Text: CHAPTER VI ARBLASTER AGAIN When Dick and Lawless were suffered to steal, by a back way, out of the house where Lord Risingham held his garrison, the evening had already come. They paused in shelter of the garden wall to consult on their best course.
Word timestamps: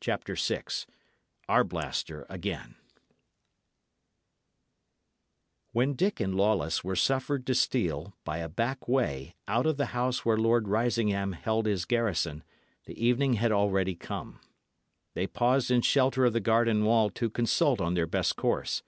CHAPTER 0.00 0.34
VI 0.34 0.64
ARBLASTER 1.48 2.26
AGAIN 2.28 2.74
When 5.70 5.94
Dick 5.94 6.18
and 6.18 6.34
Lawless 6.34 6.82
were 6.82 6.96
suffered 6.96 7.46
to 7.46 7.54
steal, 7.54 8.12
by 8.24 8.38
a 8.38 8.48
back 8.48 8.88
way, 8.88 9.36
out 9.46 9.66
of 9.66 9.76
the 9.76 9.86
house 9.94 10.24
where 10.24 10.36
Lord 10.36 10.66
Risingham 10.66 11.30
held 11.34 11.66
his 11.66 11.84
garrison, 11.84 12.42
the 12.86 13.06
evening 13.06 13.34
had 13.34 13.52
already 13.52 13.94
come. 13.94 14.40
They 15.14 15.28
paused 15.28 15.70
in 15.70 15.82
shelter 15.82 16.24
of 16.24 16.32
the 16.32 16.40
garden 16.40 16.84
wall 16.84 17.08
to 17.10 17.30
consult 17.30 17.80
on 17.80 17.94
their 17.94 18.08
best 18.08 18.34
course. 18.34 18.82